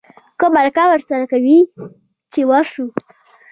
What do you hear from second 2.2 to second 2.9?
چې ورشو.